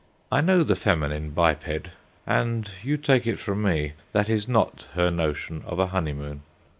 [0.31, 1.89] I know the feminine biped
[2.25, 6.41] and, you take it from me, that is not her notion of a honeymoon.